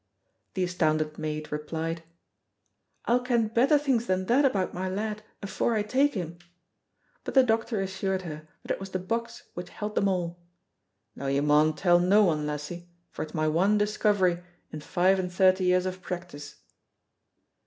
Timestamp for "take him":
5.83-6.39